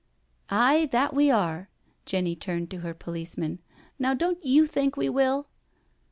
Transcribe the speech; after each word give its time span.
"Aye, 0.49 0.89
that 0.91 1.13
we 1.13 1.29
are." 1.29 1.67
Jenny 2.07 2.35
turned 2.35 2.71
to 2.71 2.79
her 2.79 2.95
police 2.95 3.37
man*" 3.37 3.59
Now 3.99 4.15
don't 4.15 4.41
yoa 4.43 4.67
think 4.67 4.97
we 4.97 5.09
will?" 5.09 5.45